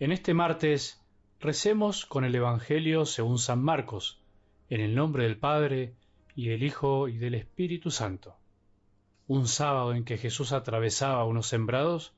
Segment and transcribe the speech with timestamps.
[0.00, 0.98] En este martes
[1.40, 4.18] recemos con el Evangelio según San Marcos,
[4.70, 5.94] en el nombre del Padre,
[6.34, 8.34] y del Hijo, y del Espíritu Santo.
[9.26, 12.14] Un sábado en que Jesús atravesaba unos sembrados,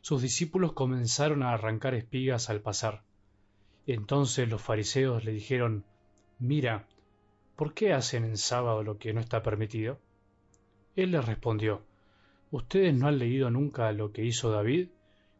[0.00, 3.02] sus discípulos comenzaron a arrancar espigas al pasar.
[3.86, 5.84] Entonces los fariseos le dijeron,
[6.38, 6.88] Mira,
[7.56, 9.98] ¿por qué hacen en sábado lo que no está permitido?
[10.96, 11.82] Él les respondió,
[12.50, 14.88] ¿Ustedes no han leído nunca lo que hizo David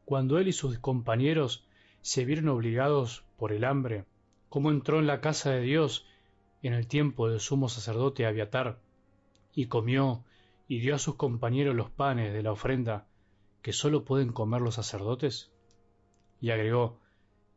[0.05, 1.65] cuando él y sus compañeros
[2.09, 4.07] se vieron obligados por el hambre,
[4.49, 6.07] cómo entró en la casa de Dios
[6.63, 8.79] en el tiempo del sumo sacerdote Abiatar,
[9.55, 10.25] y comió
[10.69, 13.07] y dio a sus compañeros los panes de la ofrenda
[13.61, 15.53] que sólo pueden comer los sacerdotes?
[16.41, 16.99] Y agregó,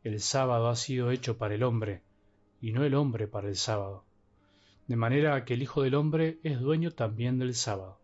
[0.03, 2.01] el sábado ha sido hecho para el hombre,
[2.59, 4.03] y no el hombre para el sábado.
[4.85, 7.99] De manera que el Hijo del Hombre es dueño también del sábado.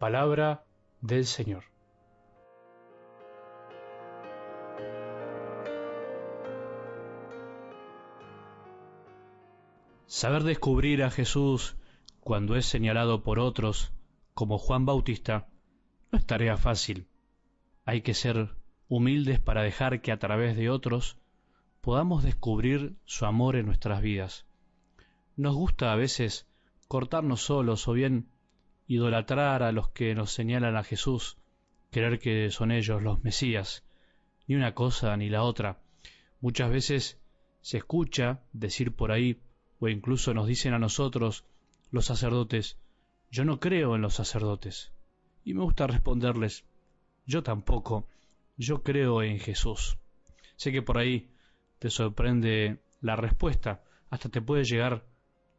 [0.00, 0.64] Palabra
[1.00, 1.73] del Señor.
[10.14, 11.76] Saber descubrir a Jesús
[12.20, 13.92] cuando es señalado por otros,
[14.32, 15.48] como Juan Bautista,
[16.12, 17.08] no es tarea fácil.
[17.84, 18.50] Hay que ser
[18.86, 21.18] humildes para dejar que a través de otros
[21.80, 24.46] podamos descubrir su amor en nuestras vidas.
[25.34, 26.46] Nos gusta a veces
[26.86, 28.28] cortarnos solos o bien
[28.86, 31.38] idolatrar a los que nos señalan a Jesús,
[31.90, 33.84] creer que son ellos los Mesías,
[34.46, 35.80] ni una cosa ni la otra.
[36.40, 37.20] Muchas veces
[37.62, 39.40] se escucha decir por ahí
[39.80, 41.44] o incluso nos dicen a nosotros,
[41.90, 42.78] los sacerdotes,
[43.30, 44.92] yo no creo en los sacerdotes.
[45.44, 46.64] Y me gusta responderles,
[47.26, 48.08] yo tampoco,
[48.56, 49.98] yo creo en Jesús.
[50.56, 51.30] Sé que por ahí
[51.78, 55.04] te sorprende la respuesta, hasta te puede llegar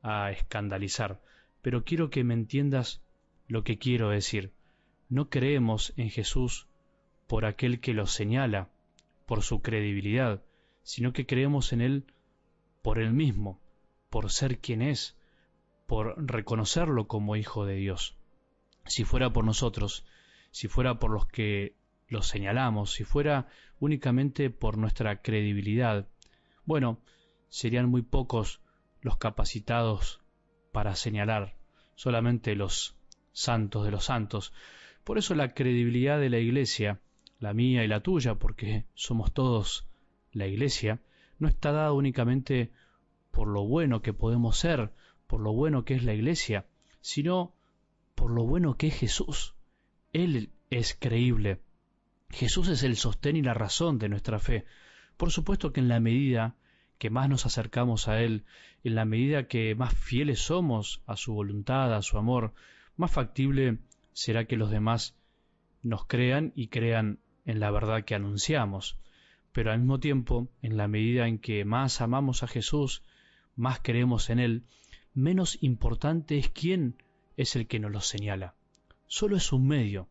[0.02, 1.22] a escandalizar,
[1.62, 3.02] pero quiero que me entiendas
[3.48, 4.54] lo que quiero decir.
[5.10, 6.68] No creemos en Jesús
[7.28, 8.70] por aquel que lo señala,
[9.26, 10.44] por su credibilidad,
[10.84, 12.06] sino que creemos en Él
[12.82, 13.60] por Él mismo,
[14.16, 15.18] por ser quien es,
[15.88, 18.16] por reconocerlo como Hijo de Dios.
[18.86, 20.06] Si fuera por nosotros,
[20.52, 21.76] si fuera por los que
[22.08, 26.08] lo señalamos, si fuera únicamente por nuestra credibilidad,
[26.64, 27.02] bueno,
[27.50, 28.62] serían muy pocos
[29.02, 30.22] los capacitados
[30.72, 31.58] para señalar,
[31.96, 32.96] solamente los
[33.34, 34.54] santos de los santos.
[35.04, 37.02] Por eso la credibilidad de la Iglesia,
[37.42, 39.90] la mía y la tuya, porque somos todos
[40.32, 41.02] la Iglesia,
[41.38, 42.72] no está dada únicamente
[43.36, 44.94] por lo bueno que podemos ser,
[45.28, 46.68] por lo bueno que es la iglesia,
[47.02, 47.54] sino
[48.16, 49.56] por lo bueno que es Jesús.
[50.14, 51.60] Él es creíble.
[52.30, 54.64] Jesús es el sostén y la razón de nuestra fe.
[55.18, 56.56] Por supuesto que en la medida
[56.98, 58.46] que más nos acercamos a Él,
[58.86, 62.54] en la medida que más fieles somos a su voluntad, a su amor,
[62.96, 63.80] más factible
[64.14, 65.18] será que los demás
[65.84, 68.98] nos crean y crean en la verdad que anunciamos.
[69.52, 73.04] Pero al mismo tiempo, en la medida en que más amamos a Jesús,
[73.56, 74.64] más creemos en Él,
[75.14, 77.02] menos importante es quién
[77.38, 78.56] es el que nos lo señala.
[79.08, 80.10] Solo es un medio.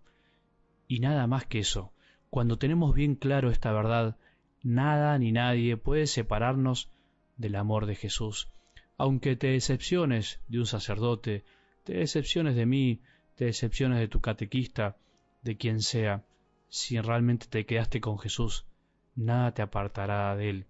[0.89, 1.93] Y nada más que eso.
[2.31, 4.17] Cuando tenemos bien claro esta verdad,
[4.63, 6.91] nada ni nadie puede separarnos
[7.37, 8.49] del amor de Jesús.
[8.97, 11.45] Aunque te decepciones de un sacerdote,
[11.85, 13.03] te decepciones de mí,
[13.35, 14.97] te decepciones de tu catequista,
[15.43, 16.25] de quien sea,
[16.69, 18.67] si realmente te quedaste con Jesús,
[19.15, 20.67] nada te apartará de él,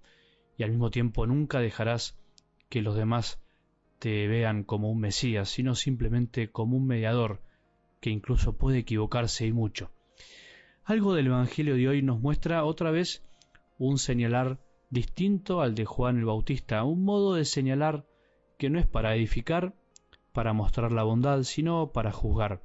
[0.56, 2.19] y al mismo tiempo nunca dejarás
[2.69, 3.41] que los demás
[3.99, 7.41] te vean como un Mesías, sino simplemente como un mediador
[8.01, 9.91] que incluso puede equivocarse y mucho.
[10.85, 13.25] Algo del Evangelio de hoy nos muestra otra vez
[13.79, 14.61] un señalar
[14.91, 18.07] distinto al de Juan el Bautista, un modo de señalar
[18.59, 19.75] que no es para edificar,
[20.33, 22.63] para mostrar la bondad, sino para juzgar.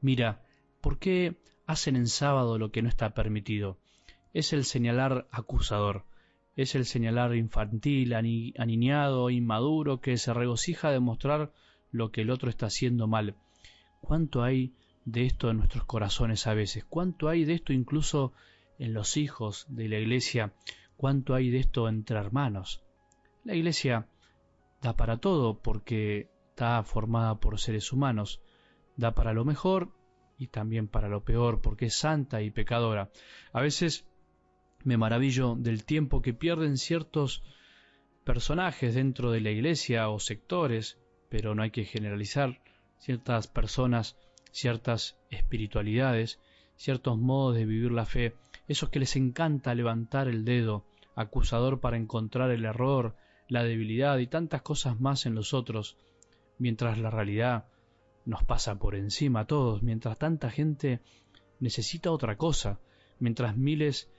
[0.00, 0.42] Mira,
[0.80, 1.36] ¿por qué
[1.66, 3.78] hacen en sábado lo que no está permitido?
[4.34, 6.04] Es el señalar acusador
[6.56, 11.52] es el señalar infantil, aniñado, inmaduro, que se regocija de mostrar
[11.90, 13.36] lo que el otro está haciendo mal.
[14.00, 14.74] ¿Cuánto hay
[15.04, 16.84] de esto en nuestros corazones a veces?
[16.84, 18.32] ¿Cuánto hay de esto incluso
[18.78, 20.54] en los hijos de la iglesia?
[20.96, 22.82] ¿Cuánto hay de esto entre hermanos?
[23.44, 24.08] La iglesia
[24.80, 28.40] da para todo porque está formada por seres humanos,
[28.96, 29.92] da para lo mejor
[30.38, 33.10] y también para lo peor porque es santa y pecadora.
[33.52, 34.06] A veces
[34.86, 37.42] me maravillo del tiempo que pierden ciertos
[38.22, 40.96] personajes dentro de la iglesia o sectores,
[41.28, 42.60] pero no hay que generalizar,
[42.96, 44.16] ciertas personas,
[44.52, 46.38] ciertas espiritualidades,
[46.76, 48.36] ciertos modos de vivir la fe,
[48.68, 50.86] esos que les encanta levantar el dedo
[51.16, 53.16] acusador para encontrar el error,
[53.48, 55.96] la debilidad y tantas cosas más en los otros,
[56.58, 57.66] mientras la realidad
[58.24, 61.00] nos pasa por encima a todos, mientras tanta gente
[61.58, 62.78] necesita otra cosa,
[63.18, 64.12] mientras miles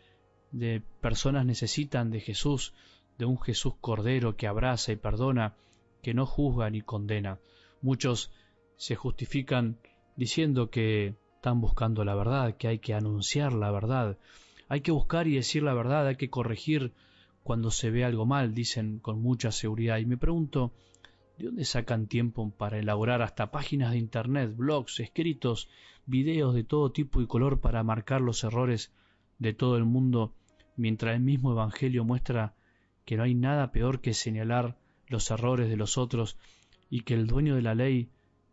[0.59, 2.73] de personas necesitan de Jesús,
[3.17, 5.55] de un Jesús cordero que abraza y perdona,
[6.01, 7.39] que no juzga ni condena.
[7.81, 8.31] Muchos
[8.75, 9.77] se justifican
[10.15, 14.17] diciendo que están buscando la verdad, que hay que anunciar la verdad,
[14.69, 16.93] hay que buscar y decir la verdad, hay que corregir
[17.43, 19.99] cuando se ve algo mal, dicen con mucha seguridad.
[19.99, 20.73] Y me pregunto,
[21.37, 25.69] ¿de dónde sacan tiempo para elaborar hasta páginas de internet, blogs, escritos,
[26.05, 28.91] videos de todo tipo y color para marcar los errores
[29.39, 30.33] de todo el mundo,
[30.77, 32.55] mientras el mismo Evangelio muestra
[33.03, 34.77] que no hay nada peor que señalar
[35.07, 36.37] los errores de los otros
[36.89, 38.09] y que el dueño de la ley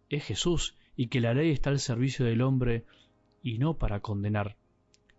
[0.08, 2.84] es Jesús y que la ley está al servicio del hombre
[3.42, 4.56] y no para condenar.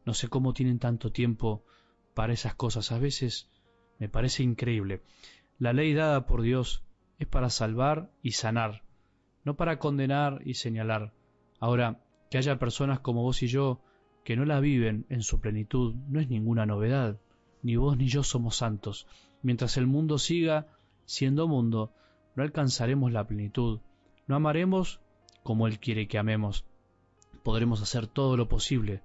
[0.05, 1.63] No sé cómo tienen tanto tiempo
[2.13, 2.91] para esas cosas.
[2.91, 3.49] A veces
[3.99, 5.01] me parece increíble.
[5.59, 6.83] La ley dada por Dios
[7.19, 8.83] es para salvar y sanar,
[9.43, 11.13] no para condenar y señalar.
[11.59, 13.81] Ahora, que haya personas como vos y yo
[14.25, 17.21] que no la viven en su plenitud no es ninguna novedad.
[17.61, 19.05] Ni vos ni yo somos santos.
[19.43, 20.67] Mientras el mundo siga
[21.05, 21.93] siendo mundo,
[22.35, 23.81] no alcanzaremos la plenitud.
[24.25, 24.99] No amaremos
[25.43, 26.65] como Él quiere que amemos.
[27.43, 29.03] Podremos hacer todo lo posible,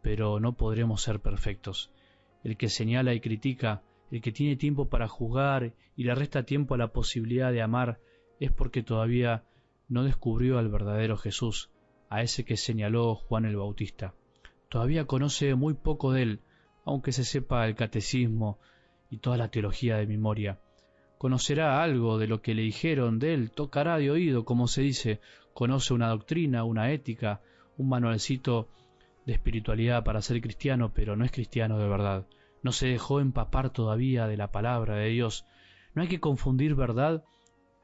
[0.00, 1.90] pero no podremos ser perfectos.
[2.44, 3.82] El que señala y critica,
[4.12, 7.98] el que tiene tiempo para juzgar y le resta tiempo a la posibilidad de amar,
[8.38, 9.42] es porque todavía
[9.88, 11.70] no descubrió al verdadero Jesús,
[12.08, 14.14] a ese que señaló Juan el Bautista.
[14.72, 16.40] Todavía conoce muy poco de él,
[16.84, 18.58] aunque se sepa el catecismo
[19.08, 20.58] y toda la teología de memoria
[21.22, 25.20] conocerá algo de lo que le dijeron de él, tocará de oído, como se dice,
[25.54, 27.40] conoce una doctrina, una ética,
[27.76, 28.68] un manualcito
[29.24, 32.26] de espiritualidad para ser cristiano, pero no es cristiano de verdad.
[32.64, 35.46] No se dejó empapar todavía de la palabra de Dios.
[35.94, 37.22] No hay que confundir verdad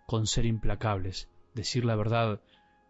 [0.08, 1.30] con ser implacables.
[1.54, 2.40] Decir la verdad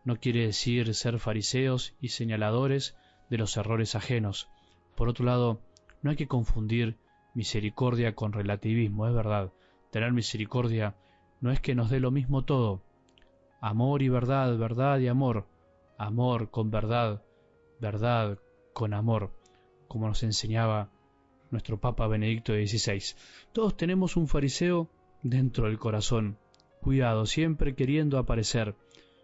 [0.04, 2.96] no quiere decir ser fariseos y señaladores
[3.30, 4.48] de los errores ajenos.
[4.94, 5.60] Por otro lado,
[6.02, 6.96] no hay que confundir
[7.34, 9.52] misericordia con relativismo, es verdad.
[9.90, 10.96] Tener misericordia
[11.40, 12.82] no es que nos dé lo mismo todo.
[13.60, 15.46] Amor y verdad, verdad y amor.
[15.96, 17.22] Amor con verdad,
[17.80, 18.38] verdad
[18.72, 19.32] con amor,
[19.88, 20.90] como nos enseñaba
[21.50, 23.16] nuestro Papa Benedicto XVI.
[23.52, 24.88] Todos tenemos un fariseo
[25.22, 26.38] dentro del corazón.
[26.80, 28.76] Cuidado, siempre queriendo aparecer,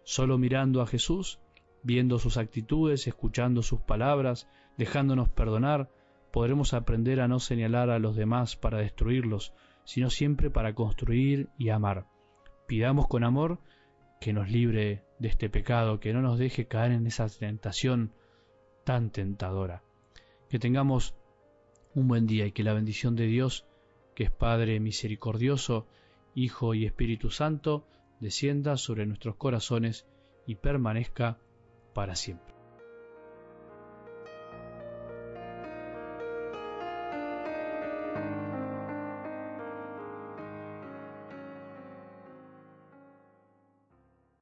[0.03, 1.39] solo mirando a Jesús,
[1.85, 5.91] viendo sus actitudes, escuchando sus palabras, dejándonos perdonar,
[6.31, 9.53] podremos aprender a no señalar a los demás para destruirlos,
[9.83, 12.07] sino siempre para construir y amar.
[12.65, 13.59] Pidamos con amor
[14.19, 18.13] que nos libre de este pecado, que no nos deje caer en esa tentación
[18.83, 19.83] tan tentadora.
[20.49, 21.15] Que tengamos
[21.93, 23.67] un buen día y que la bendición de Dios,
[24.15, 25.85] que es Padre misericordioso,
[26.33, 27.87] Hijo y Espíritu Santo,
[28.19, 30.07] descienda sobre nuestros corazones
[30.47, 31.37] y permanezca
[31.95, 32.54] para siempre.